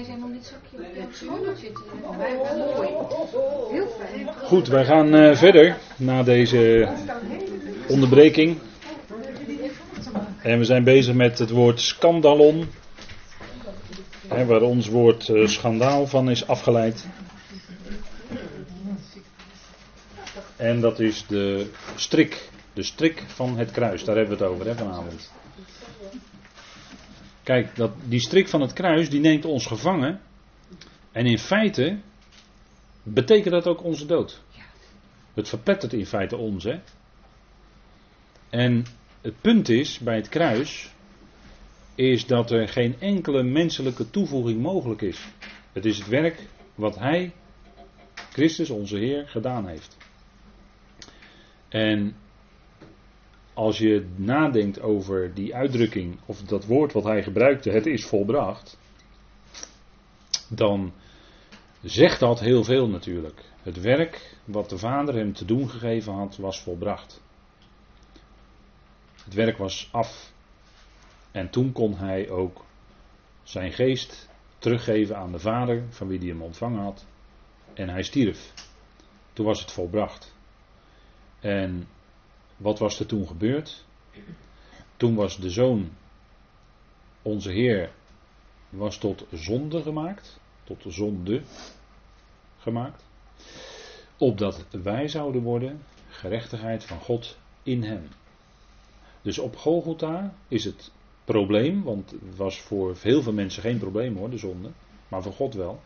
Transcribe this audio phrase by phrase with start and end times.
[0.00, 1.68] zijn om dit zakje
[2.02, 2.14] op.
[3.70, 4.28] Heel fijn.
[4.42, 6.88] Goed, wij gaan eh, verder na deze
[7.88, 8.58] onderbreking.
[10.42, 12.68] En we zijn bezig met het woord scandalon.
[14.28, 17.06] Hè, waar ons woord eh, schandaal van is afgeleid.
[20.56, 22.50] En dat is de strik.
[22.72, 24.04] De strik van het kruis.
[24.04, 25.30] Daar hebben we het over hè, vanavond.
[27.42, 30.20] Kijk, dat, die strik van het kruis die neemt ons gevangen.
[31.12, 31.98] En in feite
[33.02, 34.42] betekent dat ook onze dood.
[35.34, 36.64] Het verplettert in feite ons.
[36.64, 36.80] Hè?
[38.50, 38.84] En
[39.20, 40.90] het punt is bij het kruis.
[41.94, 45.26] Is dat er geen enkele menselijke toevoeging mogelijk is.
[45.72, 47.32] Het is het werk wat Hij,
[48.14, 49.96] Christus, onze Heer, gedaan heeft.
[51.68, 52.16] En
[53.54, 58.78] als je nadenkt over die uitdrukking, of dat woord wat hij gebruikte, het is volbracht,
[60.48, 60.92] dan
[61.82, 63.44] zegt dat heel veel natuurlijk.
[63.62, 67.22] Het werk wat de Vader hem te doen gegeven had, was volbracht.
[69.24, 70.32] Het werk was af.
[71.30, 72.64] En toen kon hij ook
[73.42, 77.06] zijn geest teruggeven aan de Vader, van wie hij hem ontvangen had.
[77.74, 78.52] En hij stierf.
[79.32, 80.34] Toen was het volbracht.
[81.40, 81.88] En
[82.62, 83.84] wat was er toen gebeurd?
[84.96, 85.90] Toen was de zoon,
[87.22, 87.92] onze Heer,
[88.68, 91.42] was tot zonde gemaakt, tot de zonde
[92.58, 93.04] gemaakt,
[94.16, 98.08] opdat wij zouden worden gerechtigheid van God in hem.
[99.22, 100.90] Dus op Golgotha is het
[101.24, 104.70] probleem, want het was voor heel veel mensen geen probleem hoor, de zonde,
[105.08, 105.80] maar voor God wel.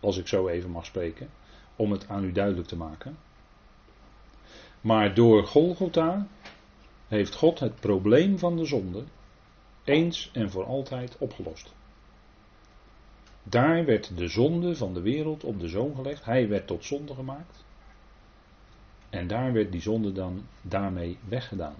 [0.00, 1.30] Als ik zo even mag spreken,
[1.76, 3.16] om het aan u duidelijk te maken.
[4.80, 6.26] Maar door Golgotha
[7.08, 9.04] heeft God het probleem van de zonde
[9.84, 11.74] eens en voor altijd opgelost.
[13.42, 16.24] Daar werd de zonde van de wereld op de zoon gelegd.
[16.24, 17.64] Hij werd tot zonde gemaakt.
[19.10, 21.74] En daar werd die zonde dan daarmee weggedaan.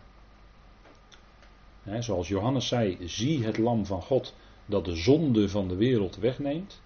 [1.99, 4.35] zoals Johannes zei, zie het lam van God
[4.67, 6.81] dat de zonde van de wereld wegneemt.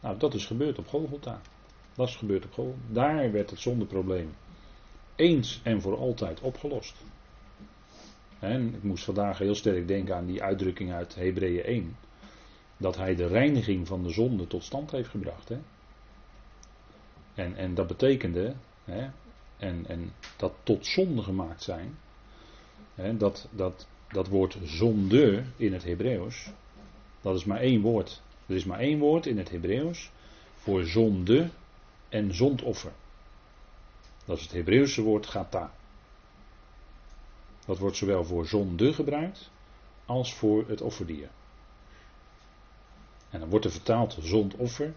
[0.00, 1.40] Nou, dat is gebeurd op Golgotha.
[1.94, 2.80] Dat is gebeurd op Golgotha.
[2.92, 4.34] Daar werd het zondeprobleem
[5.18, 6.96] eens en voor altijd opgelost.
[8.38, 11.96] En ik moest vandaag heel sterk denken aan die uitdrukking uit Hebreeën 1.
[12.76, 15.48] Dat hij de reiniging van de zonde tot stand heeft gebracht.
[15.48, 15.58] Hè?
[17.34, 19.10] En, en dat betekende, hè,
[19.56, 21.98] en, en dat tot zonde gemaakt zijn,
[22.94, 26.50] hè, dat, dat, dat woord zonde in het Hebreeuws,
[27.20, 28.22] dat is maar één woord.
[28.46, 30.10] Er is maar één woord in het Hebreeuws
[30.54, 31.48] voor zonde
[32.08, 32.92] en zondoffer.
[34.28, 35.72] Dat is het Hebreeuwse woord gata.
[37.66, 39.50] Dat wordt zowel voor zonde gebruikt
[40.06, 41.28] als voor het offerdier.
[43.30, 44.94] En dan wordt er vertaald zondoffer,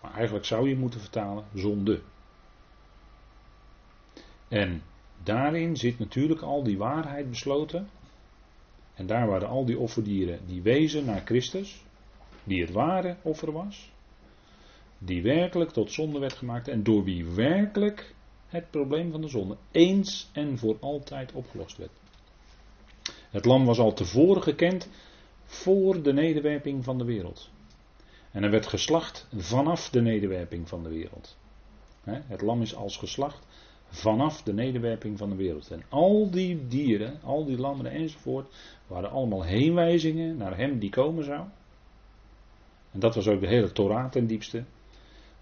[0.00, 2.00] maar eigenlijk zou je moeten vertalen zonde.
[4.48, 4.82] En
[5.22, 7.88] daarin zit natuurlijk al die waarheid besloten.
[8.94, 11.84] En daar waren al die offerdieren die wezen naar Christus,
[12.44, 13.92] die het ware offer was,
[14.98, 18.14] die werkelijk tot zonde werd gemaakt en door wie werkelijk
[18.52, 21.90] het probleem van de zonde eens en voor altijd opgelost werd.
[23.30, 24.88] Het lam was al tevoren gekend
[25.44, 27.50] voor de nederwerping van de wereld.
[28.30, 31.36] En er werd geslacht vanaf de nederwerping van de wereld.
[32.04, 33.46] Het lam is als geslacht
[33.88, 35.70] vanaf de nederwerping van de wereld.
[35.70, 38.54] En al die dieren, al die lammeren enzovoort,
[38.86, 41.46] waren allemaal heenwijzingen naar hem die komen zou.
[42.90, 44.64] En dat was ook de hele Torah ten diepste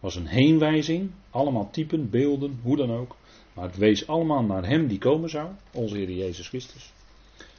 [0.01, 3.17] was een heenwijzing, allemaal typen, beelden, hoe dan ook.
[3.53, 6.93] Maar het wees allemaal naar hem die komen zou, onze Heer Jezus Christus.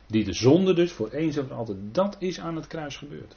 [0.08, 3.36] Die de zonde dus voor eens en voor altijd, dat is aan het kruis gebeurd.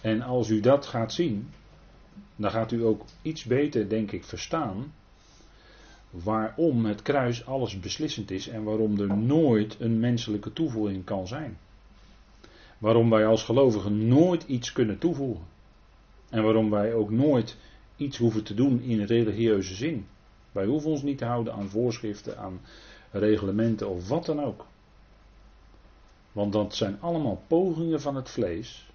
[0.00, 1.48] En als u dat gaat zien,
[2.36, 4.92] dan gaat u ook iets beter, denk ik, verstaan
[6.10, 11.58] waarom het kruis alles beslissend is en waarom er nooit een menselijke toevoeging kan zijn.
[12.78, 15.53] Waarom wij als gelovigen nooit iets kunnen toevoegen.
[16.34, 17.56] En waarom wij ook nooit
[17.96, 20.06] iets hoeven te doen in religieuze zin.
[20.52, 22.60] Wij hoeven ons niet te houden aan voorschriften, aan
[23.10, 24.66] reglementen of wat dan ook.
[26.32, 28.90] Want dat zijn allemaal pogingen van het vlees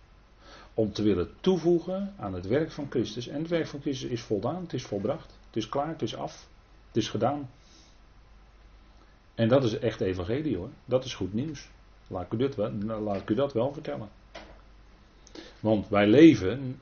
[0.73, 3.27] om te willen toevoegen aan het werk van Christus.
[3.27, 6.15] En het werk van Christus is voldaan, het is volbracht, het is klaar, het is
[6.15, 6.47] af,
[6.87, 7.49] het is gedaan.
[9.35, 11.69] En dat is echt evangelie hoor, dat is goed nieuws.
[12.07, 14.09] Laat ik u, dit laat u dat wel vertellen.
[15.59, 16.81] Want wij leven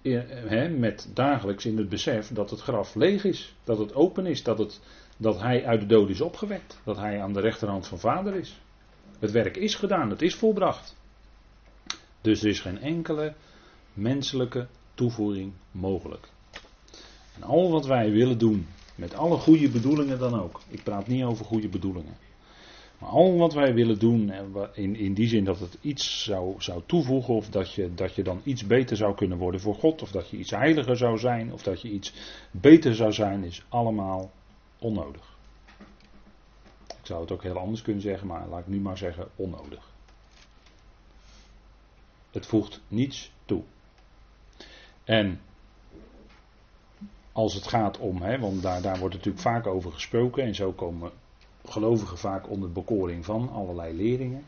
[0.80, 4.58] met dagelijks in het besef dat het graf leeg is, dat het open is, dat,
[4.58, 4.80] het,
[5.18, 8.60] dat hij uit de dood is opgewekt, dat hij aan de rechterhand van vader is.
[9.20, 10.96] Het werk is gedaan, het is volbracht.
[12.22, 13.34] Dus er is geen enkele
[13.94, 16.30] menselijke toevoeging mogelijk.
[17.36, 20.62] En al wat wij willen doen, met alle goede bedoelingen dan ook.
[20.68, 22.27] Ik praat niet over goede bedoelingen.
[22.98, 24.34] Maar al wat wij willen doen,
[24.74, 28.24] in, in die zin dat het iets zou, zou toevoegen, of dat je, dat je
[28.24, 31.54] dan iets beter zou kunnen worden voor God, of dat je iets heiliger zou zijn,
[31.54, 32.14] of dat je iets
[32.52, 34.32] beter zou zijn, is allemaal
[34.80, 35.38] onnodig.
[36.88, 39.92] Ik zou het ook heel anders kunnen zeggen, maar laat ik nu maar zeggen onnodig.
[42.32, 43.64] Het voegt niets toe.
[45.04, 45.42] En
[47.32, 50.72] als het gaat om, hè, want daar, daar wordt natuurlijk vaak over gesproken en zo
[50.72, 51.12] komen
[51.70, 54.46] gelovigen vaak onder bekoring van allerlei leringen.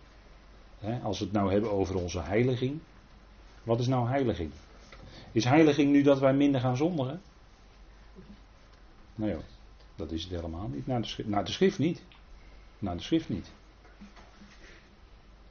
[1.04, 2.80] Als we het nou hebben over onze heiliging.
[3.64, 4.52] Wat is nou heiliging?
[5.32, 7.22] Is heiliging nu dat wij minder gaan zondigen?
[9.16, 9.44] Nee hoor,
[9.96, 10.88] dat is het helemaal niet.
[10.88, 12.04] Naar de schrift, de schrift niet.
[12.80, 13.52] Naar de schrift niet.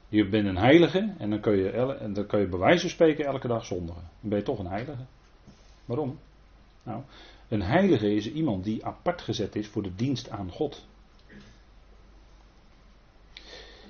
[0.09, 3.47] Je bent een heilige en dan kun je, en dan kun je bij spreken elke
[3.47, 4.09] dag zondigen.
[4.19, 5.05] Dan ben je toch een heilige.
[5.85, 6.19] Waarom?
[6.83, 7.01] Nou,
[7.47, 10.87] een heilige is iemand die apart gezet is voor de dienst aan God.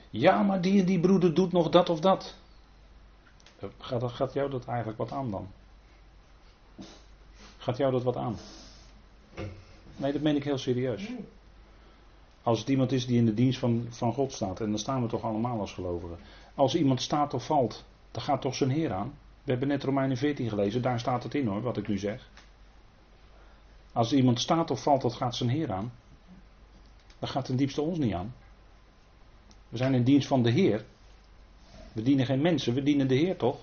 [0.09, 2.35] Ja, maar die en die broeder doet nog dat of dat.
[3.77, 5.47] Gaat, gaat jou dat eigenlijk wat aan dan?
[7.57, 8.38] Gaat jou dat wat aan?
[9.97, 11.09] Nee, dat meen ik heel serieus.
[12.44, 15.01] Als het iemand is die in de dienst van, van God staat, en dan staan
[15.01, 16.19] we toch allemaal als gelovigen.
[16.56, 19.13] Als iemand staat of valt, dan gaat toch zijn Heer aan.
[19.44, 22.29] We hebben net Romeinen 14 gelezen, daar staat het in hoor, wat ik nu zeg.
[23.91, 25.91] Als iemand staat of valt, dat gaat zijn Heer aan.
[27.19, 28.33] Dan gaat ten diepste ons niet aan.
[29.69, 30.86] We zijn in dienst van de Heer.
[31.94, 33.60] We dienen geen mensen, we dienen de Heer toch?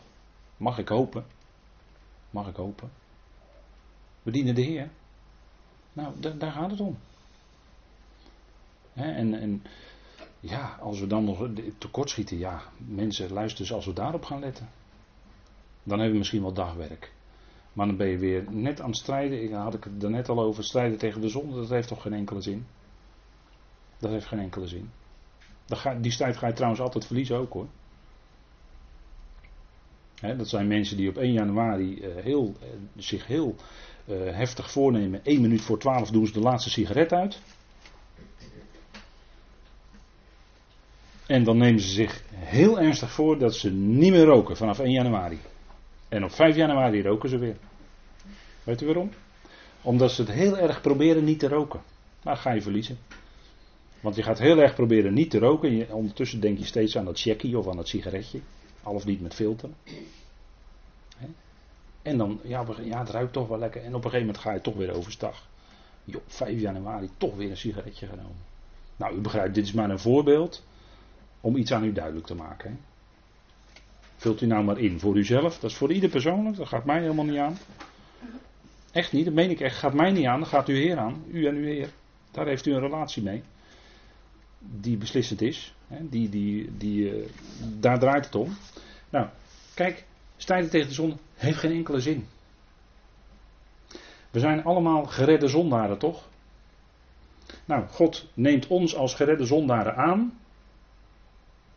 [0.57, 1.25] Mag ik hopen?
[2.31, 2.91] Mag ik hopen?
[4.23, 4.91] We dienen de Heer.
[5.93, 6.99] Nou, daar gaat het om.
[8.95, 9.63] en, en
[10.41, 11.49] ja, als we dan nog
[11.79, 14.69] tekortschieten, ja, mensen luisteren als we daarop gaan letten.
[15.83, 17.13] Dan hebben we misschien wel dagwerk.
[17.73, 19.43] Maar dan ben je weer net aan het strijden.
[19.43, 20.65] Ik had ik het net al over.
[20.65, 21.57] Strijden tegen de zonde.
[21.57, 22.67] Dat heeft toch geen enkele zin.
[23.99, 24.91] Dat heeft geen enkele zin.
[26.01, 27.67] Die strijd ga je trouwens altijd verliezen ook hoor.
[30.37, 33.55] dat zijn mensen die op 1 januari uh, heel, uh, zich heel
[34.05, 35.25] uh, heftig voornemen.
[35.25, 37.41] 1 minuut voor 12 doen ze de laatste sigaret uit.
[41.27, 44.91] En dan nemen ze zich heel ernstig voor dat ze niet meer roken vanaf 1
[44.91, 45.39] januari.
[46.09, 47.57] En op 5 januari roken ze weer.
[48.65, 49.11] Weet u waarom?
[49.83, 51.81] Omdat ze het heel erg proberen niet te roken.
[52.23, 52.99] Maar ga je verliezen.
[54.07, 55.89] Want je gaat heel erg proberen niet te roken.
[55.89, 58.41] En ondertussen denk je steeds aan dat checkie of aan dat sigaretje.
[58.83, 59.69] Al of niet met filter.
[62.03, 63.81] En dan, ja, ja, het ruikt toch wel lekker.
[63.81, 65.47] En op een gegeven moment ga je toch weer overstag.
[66.05, 68.37] Jo, 5 januari toch weer een sigaretje genomen.
[68.97, 70.65] Nou, u begrijpt, dit is maar een voorbeeld
[71.41, 72.81] om iets aan u duidelijk te maken.
[74.17, 75.59] Vult u nou maar in voor uzelf.
[75.59, 76.57] Dat is voor ieder persoonlijk.
[76.57, 77.59] Dat gaat mij helemaal niet aan.
[78.93, 79.77] Echt niet, dat meen ik echt.
[79.77, 80.41] Gaat mij niet aan.
[80.41, 81.25] Dat gaat uw Heer aan.
[81.31, 81.89] U en uw Heer.
[82.31, 83.43] Daar heeft u een relatie mee.
[84.81, 85.75] Die beslissend is.
[85.89, 86.09] Hè?
[86.09, 87.29] Die, die, die, uh,
[87.79, 88.57] daar draait het om.
[89.11, 89.29] Nou,
[89.75, 90.05] kijk.
[90.37, 92.27] Strijden tegen de zon heeft geen enkele zin.
[94.31, 96.29] We zijn allemaal geredde zondaren, toch?
[97.65, 100.39] Nou, God neemt ons als geredde zondaren aan.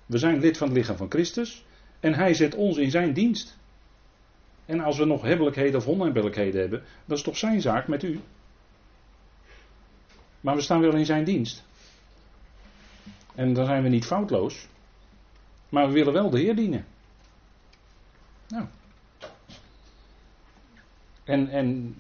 [0.05, 1.65] We zijn lid van het lichaam van Christus.
[1.99, 3.57] En hij zet ons in zijn dienst.
[4.65, 8.19] En als we nog hebbelijkheden of onhebbelijkheden hebben, dat is toch zijn zaak met u.
[10.41, 11.63] Maar we staan wel in zijn dienst.
[13.39, 14.67] En dan zijn we niet foutloos.
[15.69, 16.85] Maar we willen wel de Heer dienen.
[18.47, 18.65] Nou.
[21.23, 21.95] En, en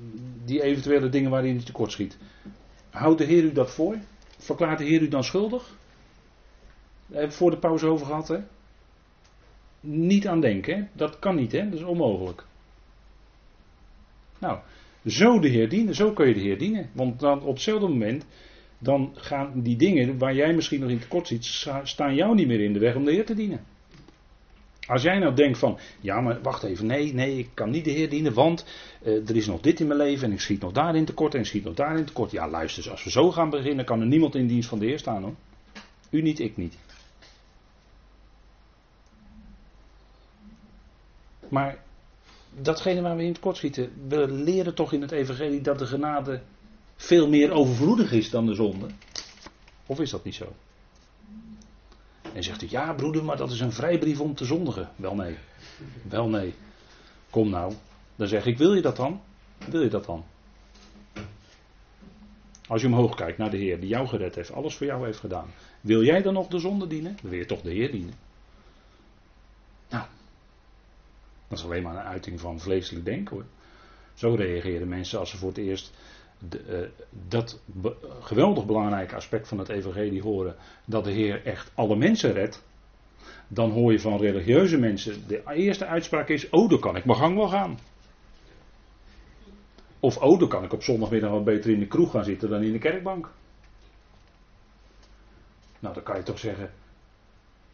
[0.45, 2.17] die eventuele dingen waar hij tekort schiet.
[2.89, 3.97] Houdt de Heer u dat voor?
[4.37, 5.63] Verklaart de Heer u dan schuldig?
[5.63, 8.39] Daar hebben we voor de pauze over gehad, hè?
[9.79, 10.75] niet aan denken.
[10.75, 10.87] Hè?
[10.93, 11.69] Dat kan niet, hè?
[11.69, 12.45] dat is onmogelijk.
[14.39, 14.59] Nou,
[15.05, 16.89] zo de Heer dienen, zo kun je de Heer dienen.
[16.93, 18.25] Want dan op hetzelfde moment,
[18.79, 21.45] dan gaan die dingen waar jij misschien nog in tekort ziet,
[21.83, 23.65] staan jou niet meer in de weg om de Heer te dienen.
[24.87, 27.91] Als jij nou denkt van, ja maar wacht even, nee, nee, ik kan niet de
[27.91, 28.65] Heer dienen, want
[29.03, 31.39] uh, er is nog dit in mijn leven en ik schiet nog daarin tekort en
[31.39, 32.31] ik schiet nog daarin tekort.
[32.31, 34.99] Ja luister, als we zo gaan beginnen, kan er niemand in dienst van de Heer
[34.99, 35.35] staan hoor.
[36.09, 36.77] U niet, ik niet.
[41.49, 41.77] Maar
[42.61, 46.41] datgene waar we in tekort schieten, we leren toch in het evangelie dat de genade
[46.99, 48.87] veel meer overvloedig is dan de zonde.
[49.85, 50.55] Of is dat niet zo?
[52.33, 54.89] En zegt u, ja broeder, maar dat is een vrijbrief om te zondigen.
[54.95, 55.37] Wel nee.
[56.09, 56.53] Wel nee.
[57.29, 57.73] Kom nou.
[58.15, 59.21] Dan zeg ik, wil je dat dan?
[59.69, 60.23] Wil je dat dan?
[62.67, 65.19] Als je omhoog kijkt naar de Heer die jou gered heeft, alles voor jou heeft
[65.19, 65.47] gedaan.
[65.81, 67.17] Wil jij dan nog de zonde dienen?
[67.21, 68.13] Dan wil je toch de Heer dienen.
[71.47, 73.45] Dat is alleen maar een uiting van vleeselijk denken hoor.
[74.13, 75.91] Zo reageren mensen als ze voor het eerst
[76.39, 77.61] de, uh, dat
[78.21, 80.55] geweldig belangrijke aspect van het evangelie horen.
[80.85, 82.63] Dat de Heer echt alle mensen redt.
[83.47, 85.27] Dan hoor je van religieuze mensen.
[85.27, 87.79] De eerste uitspraak is: Oh, dan kan ik mijn gang wel gaan.
[89.99, 92.63] Of oh, dan kan ik op zondagmiddag wat beter in de kroeg gaan zitten dan
[92.63, 93.29] in de kerkbank.
[95.79, 96.71] Nou, dan kan je toch zeggen: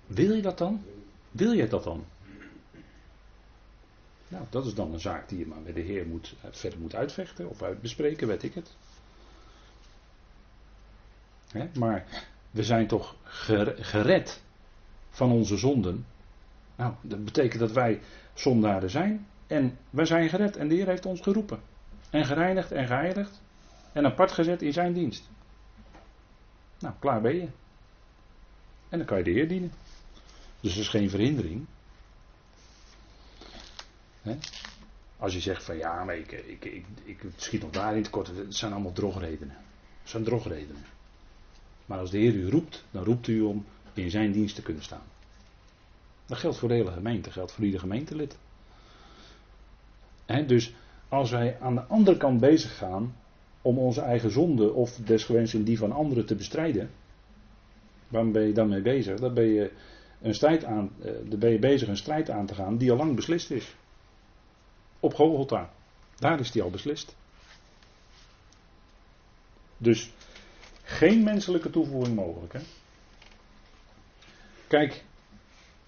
[0.06, 0.84] Wil je dat dan?
[1.32, 2.04] Wil je dat dan?
[4.28, 6.80] Nou, dat is dan een zaak die je maar met de Heer moet, eh, verder
[6.80, 8.76] moet uitvechten of uitbespreken, weet ik het.
[11.52, 12.06] He, maar
[12.52, 13.16] we zijn toch
[13.80, 14.42] gered
[15.10, 16.06] van onze zonden.
[16.76, 18.02] Nou, dat betekent dat wij
[18.34, 19.28] zondaren zijn.
[19.48, 21.60] En wij zijn gered en de Heer heeft ons geroepen.
[22.10, 23.42] En gereinigd en geheiligd.
[23.92, 25.30] En apart gezet in zijn dienst.
[26.80, 27.48] Nou, klaar ben je.
[28.90, 29.72] En dan kan je de Heer dienen.
[30.60, 31.66] Dus er is geen verhindering.
[35.18, 38.28] Als je zegt van ja, maar ik, ik, ik, ik schiet nog daarin tekort.
[38.28, 39.56] Het zijn allemaal drogredenen.
[40.02, 40.86] Het zijn drogredenen.
[41.86, 44.84] Maar als de Heer u roept, dan roept u om in zijn dienst te kunnen
[44.84, 45.04] staan.
[46.26, 48.38] Dat geldt voor de hele gemeente, geldt voor ieder gemeentelid.
[50.48, 50.74] dus
[51.10, 53.16] als wij aan de andere kant bezig gaan
[53.62, 56.90] om onze eigen zonde of desgewenst in die van anderen te bestrijden,
[58.08, 59.20] waarom ben je dan mee bezig?
[59.20, 59.72] Dan ben je,
[60.22, 62.98] een strijd aan, eh, dan ben je bezig een strijd aan te gaan die al
[62.98, 63.76] lang beslist is.
[65.00, 65.74] Op Golgotha.
[66.16, 67.16] Daar is die al beslist.
[69.78, 70.12] Dus
[70.84, 72.54] geen menselijke toevoeging mogelijk.
[72.54, 72.60] Hè?
[74.68, 75.04] Kijk,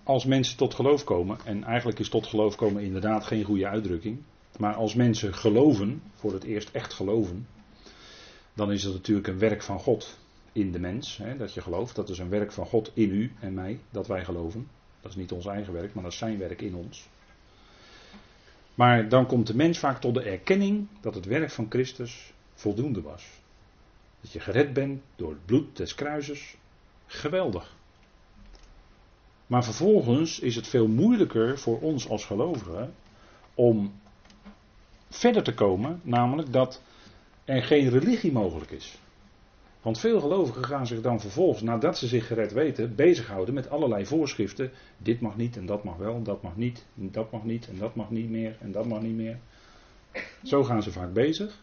[0.03, 4.23] als mensen tot geloof komen, en eigenlijk is tot geloof komen inderdaad geen goede uitdrukking,
[4.57, 7.47] maar als mensen geloven, voor het eerst echt geloven,
[8.53, 10.17] dan is dat natuurlijk een werk van God
[10.51, 11.95] in de mens, hè, dat je gelooft.
[11.95, 14.67] Dat is een werk van God in u en mij, dat wij geloven.
[15.01, 17.07] Dat is niet ons eigen werk, maar dat is zijn werk in ons.
[18.77, 23.01] Maar dan komt de mens vaak tot de erkenning dat het werk van Christus voldoende
[23.01, 23.25] was.
[24.21, 26.55] Dat je gered bent door het bloed des kruises.
[27.05, 27.75] Geweldig.
[29.47, 32.93] Maar vervolgens is het veel moeilijker voor ons als gelovigen
[33.55, 33.99] om
[35.09, 36.81] verder te komen, namelijk dat
[37.45, 38.97] er geen religie mogelijk is.
[39.87, 44.05] Want veel gelovigen gaan zich dan vervolgens, nadat ze zich gered weten, bezighouden met allerlei
[44.05, 44.71] voorschriften.
[44.97, 47.77] Dit mag niet en dat mag wel, dat mag niet, en dat mag niet en
[47.77, 49.37] dat mag niet meer en dat mag niet meer.
[50.43, 51.59] Zo gaan ze vaak bezig.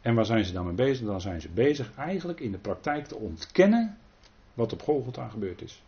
[0.00, 1.06] En waar zijn ze dan mee bezig?
[1.06, 3.98] Dan zijn ze bezig eigenlijk in de praktijk te ontkennen
[4.54, 5.82] wat op Golgotha gebeurd is.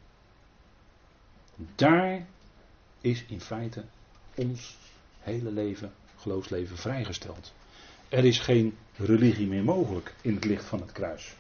[1.75, 2.27] Daar
[3.01, 3.85] is in feite
[4.35, 4.79] ons
[5.19, 7.53] hele leven, geloofsleven vrijgesteld.
[8.09, 11.35] Er is geen religie meer mogelijk in het licht van het kruis.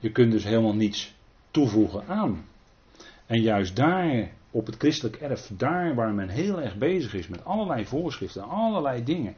[0.00, 1.14] Je kunt dus helemaal niets
[1.50, 2.44] toevoegen aan.
[3.26, 7.44] En juist daar, op het christelijk erf, daar waar men heel erg bezig is met
[7.44, 9.34] allerlei voorschriften, allerlei dingen,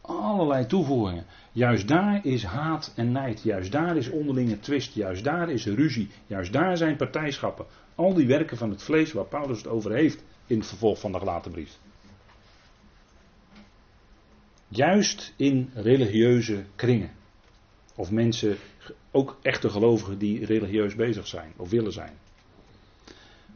[0.00, 1.24] allerlei toevoegingen.
[1.52, 6.10] Juist daar is haat en nijd, juist daar is onderlinge twist, juist daar is ruzie,
[6.26, 7.66] juist daar zijn partijschappen.
[7.94, 11.12] Al die werken van het vlees waar Paulus het over heeft in het vervolg van
[11.12, 11.78] de gelaten brief.
[14.68, 17.10] Juist in religieuze kringen.
[18.00, 18.56] Of mensen,
[19.10, 22.12] ook echte gelovigen die religieus bezig zijn of willen zijn.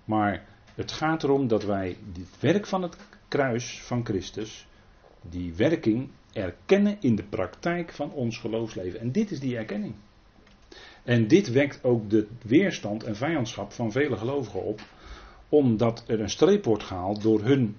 [0.05, 2.97] Maar het gaat erom dat wij het werk van het
[3.29, 4.67] kruis van Christus,
[5.23, 9.01] die werking erkennen in de praktijk van ons geloofsleven.
[9.01, 9.95] En dit is die erkenning.
[11.03, 14.81] En dit wekt ook de weerstand en vijandschap van vele gelovigen op,
[15.49, 17.77] omdat er een streep wordt gehaald door hun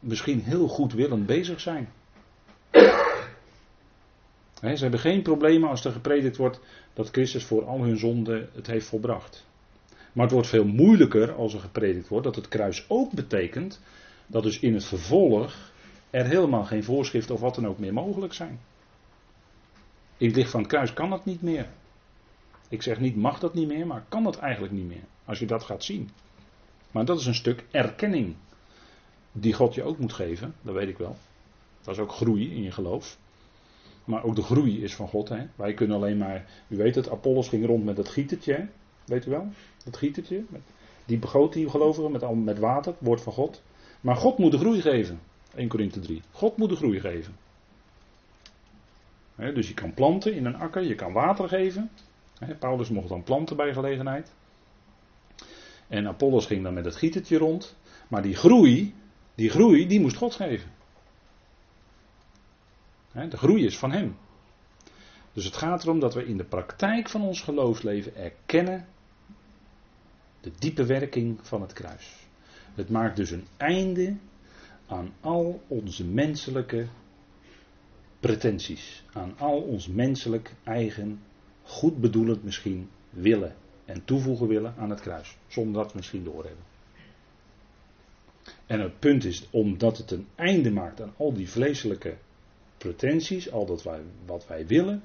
[0.00, 1.88] misschien heel goed willend bezig zijn
[4.74, 6.60] ze hebben geen problemen als er gepredikt wordt
[6.94, 9.46] dat Christus voor al hun zonden het heeft volbracht.
[10.12, 13.80] Maar het wordt veel moeilijker als er gepredikt wordt dat het kruis ook betekent
[14.26, 15.72] dat dus in het vervolg
[16.10, 18.60] er helemaal geen voorschriften of wat dan ook meer mogelijk zijn.
[20.16, 21.68] In het licht van het kruis kan dat niet meer.
[22.68, 25.04] Ik zeg niet mag dat niet meer, maar kan dat eigenlijk niet meer.
[25.24, 26.10] Als je dat gaat zien.
[26.90, 28.34] Maar dat is een stuk erkenning.
[29.32, 31.16] Die God je ook moet geven, dat weet ik wel.
[31.82, 33.18] Dat is ook groei in je geloof.
[34.06, 35.28] Maar ook de groei is van God.
[35.28, 35.46] Hè?
[35.56, 36.44] Wij kunnen alleen maar.
[36.68, 38.68] U weet het, Apollos ging rond met dat gietertje.
[39.04, 39.48] Weet u wel?
[39.84, 40.44] Dat gietertje.
[41.04, 43.62] Die begoot die gelovigen met, met water, woord van God.
[44.00, 45.20] Maar God moet de groei geven.
[45.54, 46.22] 1 Korinthe 3.
[46.30, 47.36] God moet de groei geven.
[49.36, 51.90] dus je kan planten in een akker, je kan water geven.
[52.58, 54.32] Paulus mocht dan planten bij gelegenheid.
[55.88, 57.76] En Apollos ging dan met het gietertje rond.
[58.08, 58.94] Maar die groei,
[59.34, 60.70] die groei, die moest God geven.
[63.16, 64.16] De groei is van Hem.
[65.32, 68.86] Dus het gaat erom dat we in de praktijk van ons geloofsleven erkennen
[70.40, 72.26] de diepe werking van het kruis.
[72.74, 74.16] Het maakt dus een einde
[74.86, 76.86] aan al onze menselijke
[78.20, 81.20] pretenties, aan al ons menselijk eigen,
[81.62, 83.54] goed bedoelend misschien, willen
[83.84, 86.64] en toevoegen willen aan het kruis, zonder dat we misschien doorhebben.
[88.66, 92.16] En het punt is, omdat het een einde maakt aan al die vleeselijke
[92.78, 95.02] pretenties, al dat wij, wat wij willen,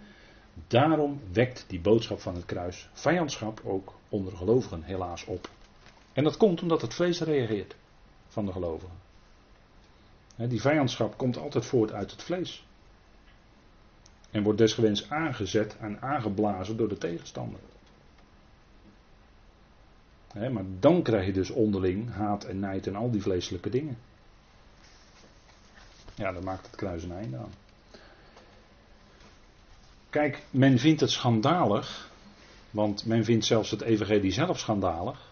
[0.68, 5.50] daarom wekt die boodschap van het kruis vijandschap ook onder gelovigen helaas op.
[6.14, 7.76] En dat komt omdat het vlees reageert
[8.28, 9.00] van de gelovigen.
[10.36, 12.66] Die vijandschap komt altijd voort uit het vlees.
[14.32, 17.60] En wordt desgewenst aangezet en aangeblazen door de tegenstander.
[20.34, 23.98] maar dan krijg je dus onderling haat en nijd en al die vleeselijke dingen.
[26.22, 27.54] Ja, dan maakt het kruis een einde aan.
[30.10, 32.12] Kijk, men vindt het schandalig,
[32.72, 35.32] want men vindt zelfs het evangelie zelf schandalig,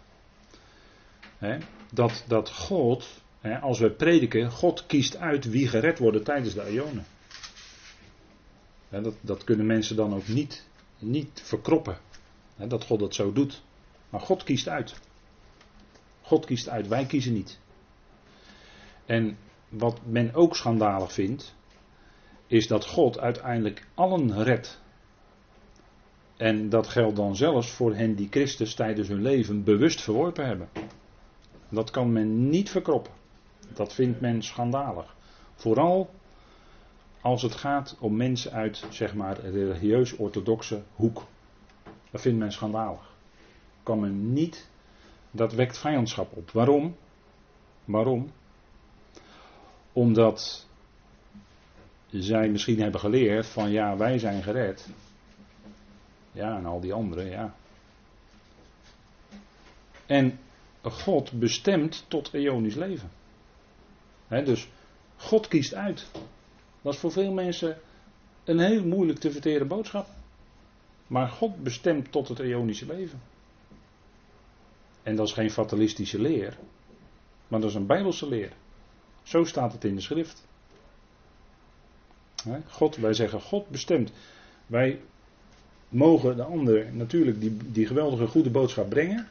[1.37, 1.57] hè,
[1.93, 3.07] dat, dat God,
[3.39, 7.05] hè, als we prediken, God kiest uit wie gered worden tijdens de Ionen.
[8.89, 10.67] dat, dat kunnen mensen dan ook niet,
[10.99, 11.97] niet verkroppen,
[12.55, 13.61] dat God dat zo doet.
[14.09, 14.95] Maar God kiest uit.
[16.21, 17.59] God kiest uit, wij kiezen niet.
[19.05, 19.37] En
[19.69, 21.55] wat men ook schandalig vindt,
[22.47, 24.81] is dat God uiteindelijk allen redt.
[26.37, 30.69] En dat geldt dan zelfs voor hen die Christus tijdens hun leven bewust verworpen hebben.
[31.69, 33.11] Dat kan men niet verkroppen.
[33.73, 35.15] Dat vindt men schandalig.
[35.55, 36.09] Vooral
[37.21, 41.23] als het gaat om mensen uit, zeg maar, religieus-orthodoxe hoek.
[42.11, 43.15] Dat vindt men schandalig.
[43.83, 44.69] Kan men niet,
[45.31, 46.51] dat wekt vijandschap op.
[46.51, 46.95] Waarom?
[47.85, 48.31] Waarom?
[49.99, 50.67] Omdat
[52.09, 54.89] zij misschien hebben geleerd van ja, wij zijn gered.
[56.31, 57.55] Ja, en al die anderen, ja.
[60.05, 60.39] En
[60.81, 63.09] God bestemt tot eonisch leven.
[64.27, 64.69] dus
[65.15, 66.07] God kiest uit.
[66.81, 67.77] Dat is voor veel mensen
[68.43, 70.07] een heel moeilijk te verteren boodschap.
[71.07, 73.21] Maar God bestemt tot het eonische leven.
[75.03, 76.57] En dat is geen fatalistische leer,
[77.47, 78.51] maar dat is een bijbelse leer.
[79.23, 80.47] Zo staat het in de schrift.
[82.67, 84.11] God, wij zeggen God bestemt.
[84.65, 85.01] Wij
[85.89, 89.29] mogen de ander natuurlijk die, die geweldige goede boodschap brengen.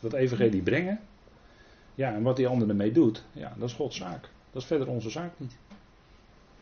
[0.00, 1.00] Dat evangelie brengen.
[1.94, 4.28] Ja, en wat die ander ermee doet, ja, dat is Gods zaak.
[4.52, 5.56] Dat is verder onze zaak niet.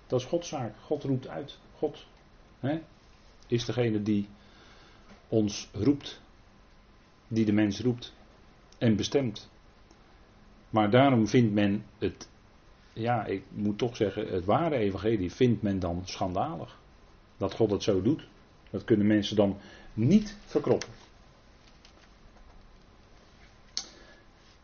[0.07, 0.75] Dat is Gods zaak.
[0.85, 1.59] God roept uit.
[1.79, 2.07] God
[2.61, 2.81] hè,
[3.47, 4.29] is degene die
[5.29, 6.21] ons roept.
[7.29, 8.15] Die de mens roept
[8.79, 9.51] en bestemt.
[10.71, 12.29] Maar daarom vindt men het
[12.99, 16.79] ja, ik moet toch zeggen, het ware evangelie vindt men dan schandalig.
[17.37, 18.27] Dat God het zo doet.
[18.71, 19.57] Dat kunnen mensen dan
[19.95, 20.89] niet verkroppen.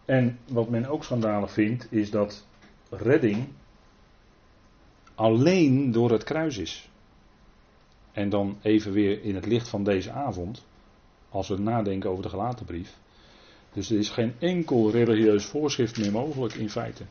[0.04, 2.46] En wat men ook schandalig vindt, is dat
[2.90, 3.48] redding
[5.14, 6.90] alleen door het kruis is.
[8.12, 10.64] En dan even weer in het licht van deze avond,
[11.28, 12.98] als we nadenken over de gelaten brief.
[13.72, 17.04] Dus er is geen enkel religieus voorschrift meer mogelijk in feite.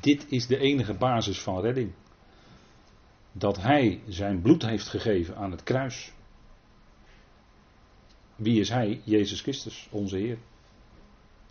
[0.00, 1.92] Dit is de enige basis van redding.
[3.32, 6.12] Dat Hij zijn bloed heeft gegeven aan het kruis.
[8.36, 9.00] Wie is Hij?
[9.04, 10.38] Jezus Christus, onze Heer.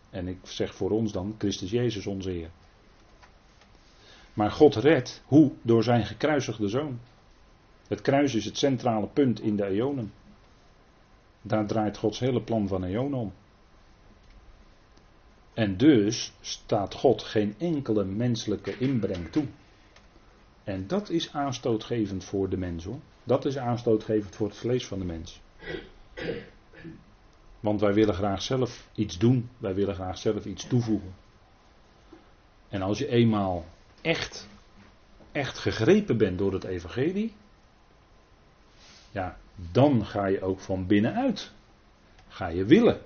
[0.09, 2.49] En ik zeg voor ons dan Christus Jezus, onze Heer.
[4.33, 5.51] Maar God redt, hoe?
[5.61, 6.99] Door zijn gekruisigde zoon.
[7.87, 10.13] Het kruis is het centrale punt in de eonen.
[11.41, 13.33] Daar draait Gods hele plan van eonen om.
[15.53, 19.45] En dus staat God geen enkele menselijke inbreng toe.
[20.63, 22.99] En dat is aanstootgevend voor de mens hoor.
[23.23, 25.41] Dat is aanstootgevend voor het vlees van de mens.
[27.59, 29.49] Want wij willen graag zelf iets doen.
[29.57, 31.15] Wij willen graag zelf iets toevoegen.
[32.69, 33.65] En als je eenmaal
[34.01, 34.47] echt,
[35.31, 37.33] echt gegrepen bent door het evangelie.
[39.11, 39.37] Ja,
[39.71, 41.51] dan ga je ook van binnenuit.
[42.27, 43.01] Ga je willen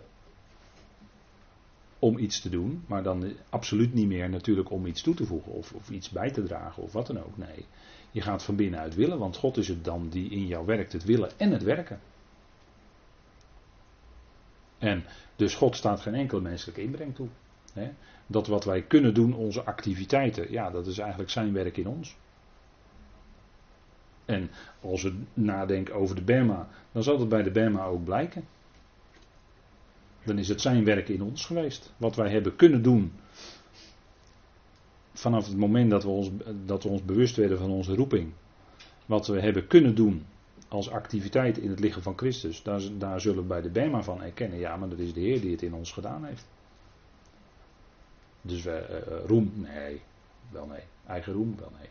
[2.00, 5.52] om iets te doen, maar dan absoluut niet meer natuurlijk om iets toe te voegen
[5.52, 7.38] of, of iets bij te dragen of wat dan ook.
[7.38, 7.66] Nee,
[8.12, 11.04] je gaat van binnenuit willen, want God is het dan die in jou werkt, het
[11.04, 12.00] willen en het werken.
[14.78, 15.04] En
[15.36, 17.28] dus God staat geen enkele menselijke inbreng toe.
[18.28, 22.18] Dat wat wij kunnen doen, onze activiteiten, ja, dat is eigenlijk zijn werk in ons.
[24.26, 24.50] En
[24.82, 28.44] als we nadenken over de Berma, dan zal het bij de Berma ook blijken.
[30.28, 31.92] Dan is het zijn werk in ons geweest.
[31.98, 33.12] Wat wij hebben kunnen doen.
[35.14, 36.30] Vanaf het moment dat we ons,
[36.66, 38.32] dat we ons bewust werden van onze roeping.
[39.06, 40.26] Wat we hebben kunnen doen
[40.68, 42.64] als activiteit in het lichaam van Christus.
[42.98, 44.60] Daar, zullen we bij de Bema van erkennen.
[44.60, 46.46] Ja, maar dat is de Heer die het in ons gedaan heeft.
[48.42, 50.02] Dus we, uh, roem, nee.
[50.52, 50.84] Wel nee.
[51.06, 51.56] Eigen roem?
[51.60, 51.90] Wel nee.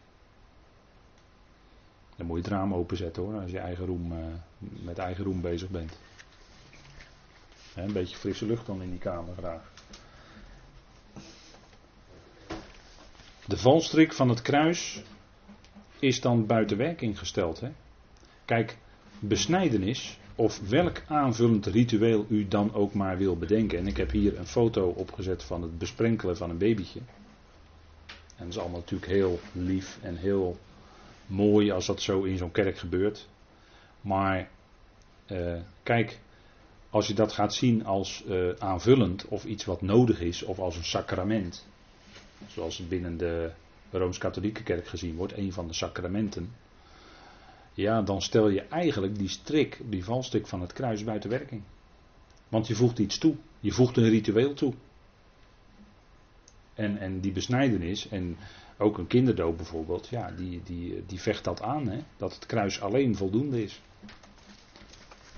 [2.16, 4.18] Dan moet je het raam openzetten hoor, als je eigen roem, uh,
[4.58, 5.98] met eigen roem bezig bent.
[7.82, 9.72] Een beetje frisse lucht dan in die kamer graag.
[13.46, 15.02] De valstrik van het kruis
[15.98, 17.60] is dan buiten werking gesteld.
[17.60, 17.70] Hè?
[18.44, 18.76] Kijk,
[19.18, 23.78] besnijdenis, of welk aanvullend ritueel u dan ook maar wil bedenken.
[23.78, 27.00] En ik heb hier een foto opgezet van het besprenkelen van een babytje.
[28.36, 30.58] En dat is allemaal natuurlijk heel lief en heel
[31.26, 33.28] mooi als dat zo in zo'n kerk gebeurt.
[34.00, 34.48] Maar
[35.26, 36.18] uh, kijk,
[36.96, 40.76] als je dat gaat zien als uh, aanvullend of iets wat nodig is of als
[40.76, 41.66] een sacrament,
[42.46, 43.50] zoals het binnen de
[43.90, 46.54] Rooms-Katholieke kerk gezien wordt, een van de sacramenten,
[47.74, 51.62] ja, dan stel je eigenlijk die strik, die valstrik van het kruis buiten werking.
[52.48, 54.74] Want je voegt iets toe, je voegt een ritueel toe.
[56.74, 58.36] En, en die besnijdenis, en
[58.78, 62.80] ook een kinderdoop bijvoorbeeld, ja, die, die, die vecht dat aan, hè, dat het kruis
[62.80, 63.80] alleen voldoende is.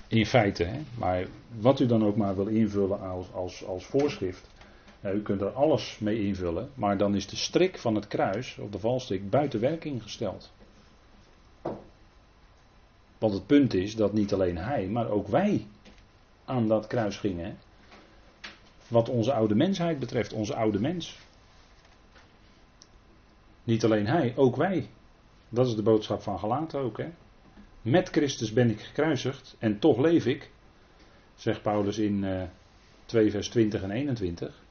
[0.09, 1.27] In feite, hè, maar
[1.59, 4.49] wat u dan ook maar wil invullen als, als, als voorschrift,
[5.03, 8.69] u kunt er alles mee invullen, maar dan is de strik van het kruis, of
[8.69, 10.51] de valstrik, buiten werking gesteld.
[13.17, 15.67] Want het punt is dat niet alleen hij, maar ook wij
[16.45, 17.57] aan dat kruis gingen.
[18.87, 21.19] Wat onze oude mensheid betreft, onze oude mens.
[23.63, 24.89] Niet alleen hij, ook wij.
[25.49, 26.97] Dat is de boodschap van Galaten ook.
[26.97, 27.09] Hè?
[27.81, 30.49] Met Christus ben ik gekruisigd en toch leef ik,
[31.35, 32.49] zegt Paulus in uh, eh,
[33.05, 34.63] 2 vers 20 en 21.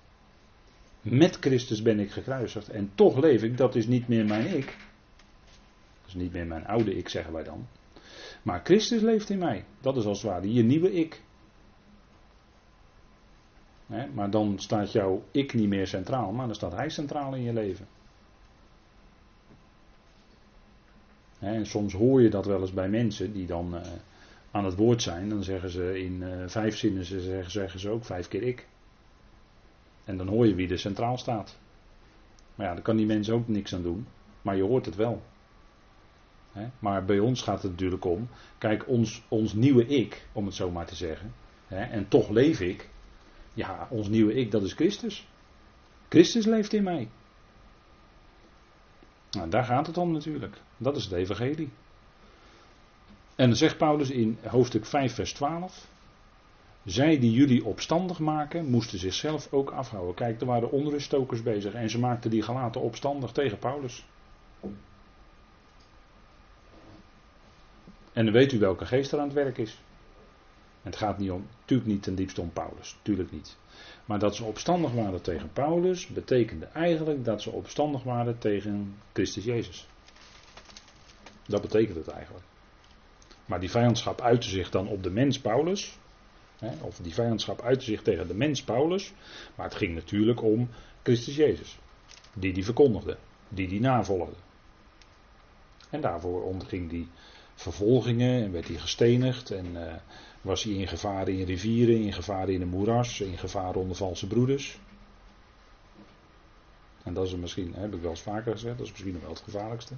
[1.03, 4.67] Met Christus ben ik gekruisigd en toch leef ik, dat is niet meer mijn ik.
[6.01, 7.67] Dat is niet meer mijn oude ik, zeggen wij dan.
[8.43, 9.65] Maar Christus leeft in mij.
[9.81, 11.23] Dat is als het ware je nieuwe ik.
[14.15, 17.53] maar dan staat jouw ik niet meer centraal, maar dan staat hij centraal in je
[17.53, 17.87] leven.
[21.39, 23.81] En soms hoor je dat wel eens bij mensen die dan uh,
[24.51, 25.29] aan het woord zijn.
[25.29, 28.69] Dan zeggen ze in uh, vijf zinnen, ze zeggen, ze ook vijf keer ik.
[30.05, 31.59] En dan hoor je wie er centraal staat.
[32.55, 34.07] Maar ja, daar kan die mensen ook niks aan doen.
[34.43, 35.23] Maar je hoort het wel.
[36.79, 40.71] Maar bij ons gaat het natuurlijk om, kijk, ons, ons nieuwe ik, om het zo
[40.71, 41.35] maar te zeggen,
[41.69, 42.89] en toch leef ik.
[43.55, 45.29] Ja, ons nieuwe ik, dat is Christus.
[46.09, 47.09] Christus leeft in mij.
[49.31, 50.61] Nou, daar gaat het om natuurlijk.
[50.77, 51.71] Dat is het evangelie.
[53.35, 55.87] En dan zegt Paulus in hoofdstuk 5, vers 12.
[56.85, 60.15] Zij die jullie opstandig maken, moesten zichzelf ook afhouden.
[60.15, 64.07] Kijk, er waren onruststokers bezig en ze maakten die gelaten opstandig tegen Paulus.
[68.13, 69.79] En dan weet u welke geest er aan het werk is.
[70.83, 73.57] Het gaat niet om, natuurlijk niet ten diepste om Paulus, natuurlijk niet.
[74.05, 79.45] Maar dat ze opstandig waren tegen Paulus, betekende eigenlijk dat ze opstandig waren tegen Christus
[79.45, 79.87] Jezus.
[81.47, 82.45] Dat betekent het eigenlijk.
[83.47, 85.99] Maar die vijandschap uitte zich dan op de mens Paulus.
[86.59, 89.13] Hè, of die vijandschap uitte zich tegen de mens Paulus.
[89.55, 90.69] Maar het ging natuurlijk om
[91.03, 91.79] Christus Jezus.
[92.35, 93.17] Die die verkondigde.
[93.49, 94.37] Die die navolgde.
[95.91, 97.09] En daarvoor onderging die
[97.55, 99.95] vervolgingen en werd hij gestenigd en uh,
[100.41, 104.27] was hij in gevaar in rivieren, in gevaar in een moeras, in gevaar onder valse
[104.27, 104.79] broeders.
[107.03, 109.31] En dat is misschien, heb ik wel eens vaker gezegd, dat is misschien nog wel
[109.31, 109.95] het gevaarlijkste.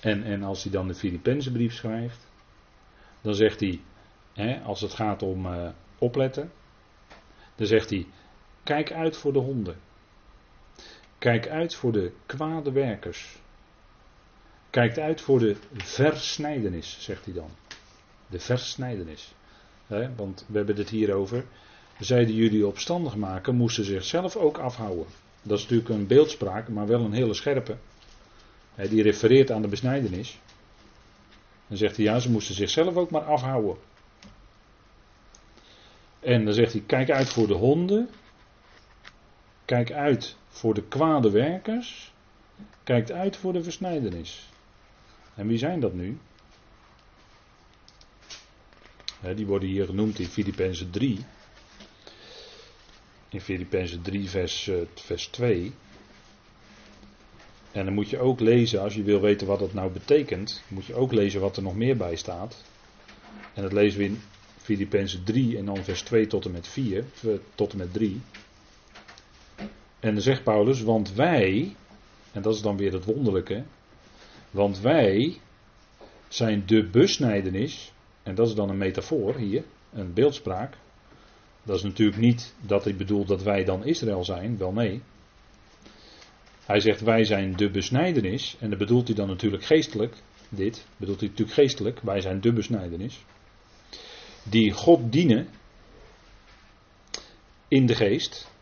[0.00, 2.30] En, en als hij dan de Filipense brief schrijft,
[3.20, 3.80] dan zegt hij,
[4.32, 6.52] hè, als het gaat om uh, opletten,
[7.54, 8.06] dan zegt hij,
[8.62, 9.76] kijk uit voor de honden.
[11.18, 13.42] Kijk uit voor de kwade werkers.
[14.74, 17.50] Kijkt uit voor de versnijdenis, zegt hij dan.
[18.26, 19.34] De versnijdenis.
[20.16, 21.44] want we hebben het hier over.
[21.98, 25.06] Zij die jullie opstandig maken, moesten zichzelf ook afhouden.
[25.42, 27.76] Dat is natuurlijk een beeldspraak, maar wel een hele scherpe.
[28.74, 30.38] die refereert aan de besnijdenis.
[31.66, 33.76] Dan zegt hij, ja, ze moesten zichzelf ook maar afhouden.
[36.20, 38.08] En dan zegt hij, kijk uit voor de honden.
[39.64, 42.12] Kijk uit voor de kwade werkers.
[42.84, 44.52] Kijk uit voor de versnijdenis.
[45.34, 46.18] En wie zijn dat nu?
[49.32, 51.18] die worden hier genoemd in Filippenzen 3.
[53.28, 55.72] In Filippenzen 3, vers, uh, vers 2.
[57.72, 60.84] En dan moet je ook lezen, als je wil weten wat dat nou betekent, moet
[60.84, 62.64] je ook lezen wat er nog meer bij staat.
[63.54, 64.20] En dat lezen we in
[64.56, 68.20] Filippenzen 3 en dan vers 2 tot en met 4, eh, tot en met 3.
[70.00, 71.76] En dan zegt Paulus, want wij,
[72.32, 73.64] en dat is dan weer het wonderlijke,
[74.54, 75.40] want wij
[76.28, 80.76] zijn de besnijdenis, en dat is dan een metafoor hier, een beeldspraak.
[81.62, 85.02] Dat is natuurlijk niet dat ik bedoel dat wij dan Israël zijn, wel nee.
[86.64, 88.56] Hij zegt wij zijn de besnijdenis.
[88.60, 90.16] En dat bedoelt hij dan natuurlijk geestelijk.
[90.48, 92.00] Dit bedoelt hij natuurlijk geestelijk.
[92.00, 93.24] Wij zijn de besnijdenis.
[94.42, 95.48] Die God dienen
[97.68, 98.52] in de geest.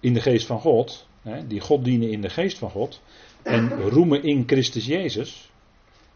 [0.00, 1.06] In de geest van God.
[1.46, 3.02] Die God dienen in de geest van God.
[3.42, 5.50] En roemen in Christus Jezus.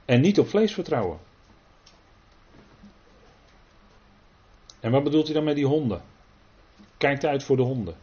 [0.05, 1.19] En niet op vlees vertrouwen.
[4.81, 6.03] En wat bedoelt hij dan met die honden?
[6.97, 7.95] Kijkt uit voor de honden.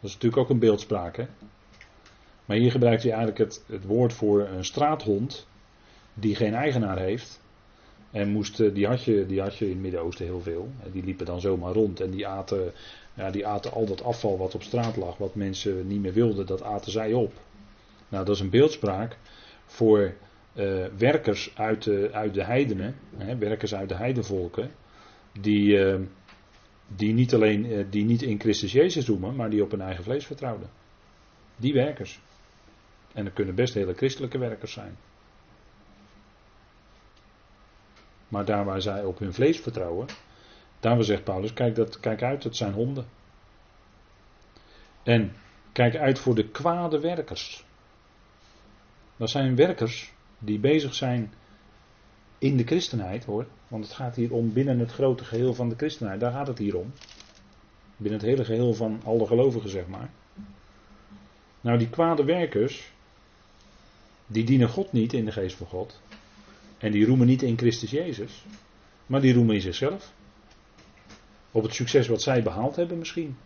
[0.00, 1.16] Dat is natuurlijk ook een beeldspraak.
[1.16, 1.26] Hè?
[2.44, 5.46] Maar hier gebruikt hij eigenlijk het, het woord voor een straathond.
[6.14, 7.40] Die geen eigenaar heeft.
[8.14, 10.68] En moest, eh, die, had je, die had je in het Midden-Oosten heel veel.
[10.92, 12.72] Die liepen dan zomaar rond en die aten,
[13.14, 16.46] ja, die aten al dat afval wat op straat lag, wat mensen niet meer wilden,
[16.46, 17.32] dat aten zij op.
[18.08, 19.16] Nou, dat is een beeldspraak
[19.64, 20.14] voor
[20.54, 24.70] uh, werkers uit de, uit de heidenen, hè, werkers uit de heidenvolken,
[25.40, 26.00] die, uh,
[26.96, 30.26] die niet alleen die niet in Christus Jezus roemen, maar die op hun eigen vlees
[30.26, 30.68] vertrouwden.
[31.56, 32.20] Die werkers.
[33.12, 34.96] En dat kunnen best hele christelijke werkers zijn.
[38.34, 40.06] Maar daar waar zij op hun vlees vertrouwen,
[40.80, 43.06] daar zegt Paulus, kijk, dat, kijk uit, het zijn honden.
[45.02, 45.32] En
[45.72, 47.64] kijk uit voor de kwade werkers.
[49.16, 51.32] Dat zijn werkers die bezig zijn
[52.38, 53.46] in de christenheid hoor.
[53.68, 56.20] Want het gaat hier om binnen het grote geheel van de christenheid.
[56.20, 56.92] Daar gaat het hier om.
[57.96, 60.10] Binnen het hele geheel van alle gelovigen zeg maar.
[61.60, 62.92] Nou die kwade werkers.
[64.26, 66.00] Die dienen God niet in de geest van God.
[66.78, 68.44] En die roemen niet in Christus Jezus.
[69.06, 70.12] Maar die roemen in zichzelf.
[71.50, 73.36] Op het succes wat zij behaald hebben misschien.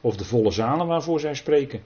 [0.00, 1.82] Of de volle zalen waarvoor zij spreken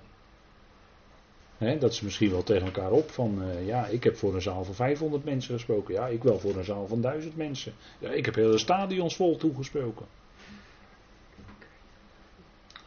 [1.59, 4.65] dat ze misschien wel tegen elkaar op van, uh, ja, ik heb voor een zaal
[4.65, 5.95] van 500 mensen gesproken.
[5.95, 7.73] Ja, ik wel voor een zaal van 1000 mensen.
[7.99, 10.07] Ja, ik heb hele stadions vol toegesproken.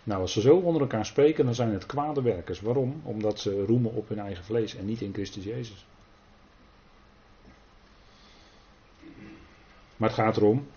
[0.03, 2.61] Nou, als ze zo onder elkaar spreken, dan zijn het kwade werkers.
[2.61, 3.01] Waarom?
[3.03, 5.85] Omdat ze roemen op hun eigen vlees en niet in Christus Jezus.
[9.97, 10.67] Maar het gaat erom,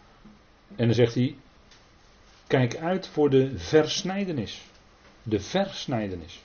[0.77, 1.37] en dan zegt hij,
[2.47, 4.67] kijk uit voor de versnijdenis.
[5.23, 6.43] De versnijdenis.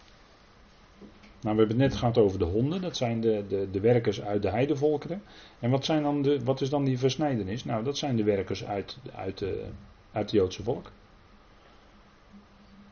[1.42, 4.22] Nou, we hebben het net gehad over de honden, dat zijn de, de, de werkers
[4.22, 5.22] uit de heidevolkeren.
[5.60, 7.64] En wat, zijn dan de, wat is dan die versnijdenis?
[7.64, 9.66] Nou, dat zijn de werkers uit, uit, de,
[10.12, 10.92] uit het Joodse volk.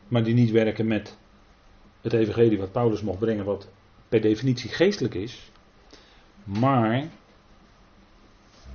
[0.08, 1.18] Maar die niet werken met
[2.02, 3.68] het evangelie wat Paulus mocht brengen, wat
[4.10, 5.52] per definitie geestelijk is.
[6.44, 7.10] Maar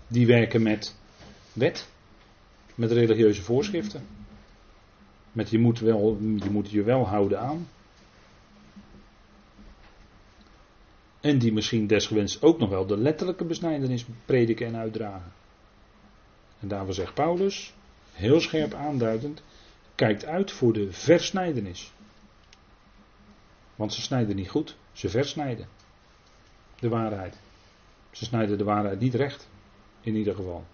[0.08, 0.96] die werken met
[1.52, 1.88] wet,
[2.74, 4.06] met religieuze voorschriften.
[5.32, 7.68] Met je moet, wel, je moet je wel houden aan.
[11.20, 15.32] En die misschien desgewenst ook nog wel de letterlijke besnijdenis prediken en uitdragen.
[16.60, 17.74] En daarvoor zegt Paulus,
[18.12, 19.42] heel scherp aanduidend,
[19.94, 21.92] kijkt uit voor de versnijdenis.
[23.74, 25.68] Want ze snijden niet goed, ze versnijden
[26.80, 27.38] de waarheid.
[28.10, 29.48] Ze snijden de waarheid niet recht,
[30.08, 30.64] in ieder geval.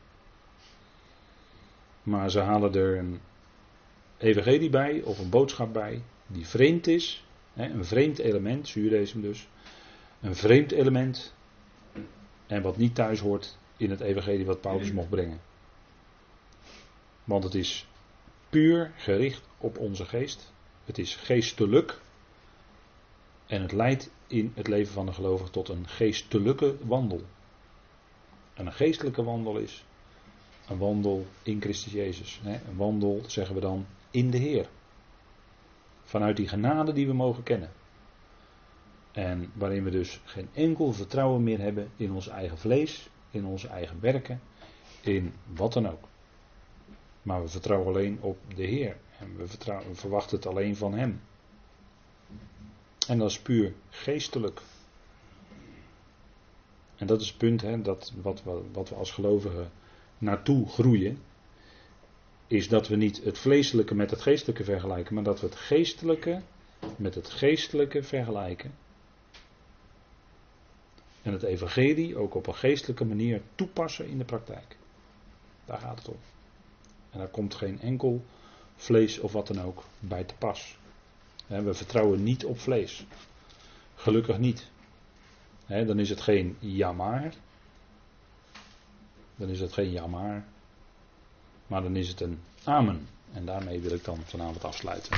[2.02, 3.20] Maar ze halen er een
[4.18, 9.48] evangelie bij of een boodschap bij die vreemd is, een vreemd element, Judaïsme dus,
[10.20, 11.34] een vreemd element
[12.46, 15.40] en wat niet thuis hoort in het evangelie wat Paulus mocht brengen.
[17.24, 17.86] Want het is
[18.48, 20.52] puur gericht op onze geest.
[20.84, 22.00] Het is geestelijk.
[23.46, 27.22] En het leidt in het leven van de gelovige tot een geestelijke wandel.
[28.54, 29.84] En een geestelijke wandel is
[30.68, 32.40] een wandel in Christus Jezus.
[32.44, 34.68] Een wandel, zeggen we dan, in de Heer.
[36.02, 37.70] Vanuit die genade die we mogen kennen.
[39.12, 43.68] En waarin we dus geen enkel vertrouwen meer hebben in ons eigen vlees, in onze
[43.68, 44.40] eigen werken,
[45.00, 46.08] in wat dan ook.
[47.22, 48.96] Maar we vertrouwen alleen op de Heer.
[49.18, 49.46] En we,
[49.88, 51.20] we verwachten het alleen van Hem.
[53.08, 54.60] En dat is puur geestelijk.
[56.96, 59.70] En dat is het punt, hè, dat wat, wat we als gelovigen
[60.18, 61.18] naartoe groeien.
[62.46, 66.42] Is dat we niet het vleeselijke met het geestelijke vergelijken, maar dat we het geestelijke
[66.96, 68.72] met het geestelijke vergelijken
[71.24, 74.76] en het evangelie ook op een geestelijke manier toepassen in de praktijk.
[75.64, 76.18] Daar gaat het om.
[77.10, 78.24] En daar komt geen enkel
[78.76, 80.78] vlees of wat dan ook bij te pas.
[81.46, 83.06] We vertrouwen niet op vlees.
[83.94, 84.70] Gelukkig niet.
[85.66, 87.34] Dan is het geen jammer.
[89.36, 90.44] Dan is het geen jammer.
[91.66, 93.06] Maar dan is het een amen.
[93.32, 95.16] En daarmee wil ik dan vanavond afsluiten.